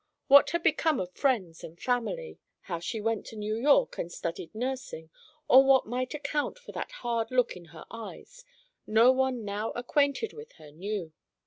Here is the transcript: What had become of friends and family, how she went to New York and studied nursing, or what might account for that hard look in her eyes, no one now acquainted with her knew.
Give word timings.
What 0.27 0.49
had 0.49 0.63
become 0.63 0.99
of 0.99 1.13
friends 1.13 1.63
and 1.63 1.79
family, 1.79 2.39
how 2.61 2.79
she 2.79 2.99
went 2.99 3.23
to 3.27 3.35
New 3.35 3.55
York 3.55 3.99
and 3.99 4.11
studied 4.11 4.55
nursing, 4.55 5.11
or 5.47 5.63
what 5.63 5.85
might 5.85 6.15
account 6.15 6.57
for 6.57 6.71
that 6.71 6.91
hard 7.05 7.29
look 7.29 7.55
in 7.55 7.65
her 7.65 7.85
eyes, 7.91 8.43
no 8.87 9.11
one 9.11 9.45
now 9.45 9.69
acquainted 9.73 10.33
with 10.33 10.53
her 10.53 10.71
knew. 10.71 11.13